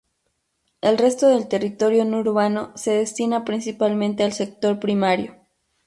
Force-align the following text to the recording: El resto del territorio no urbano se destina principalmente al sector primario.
El 0.81 0.97
resto 0.97 1.27
del 1.27 1.47
territorio 1.47 2.05
no 2.05 2.21
urbano 2.21 2.71
se 2.75 2.89
destina 2.89 3.45
principalmente 3.45 4.23
al 4.23 4.33
sector 4.33 4.79
primario. 4.79 5.35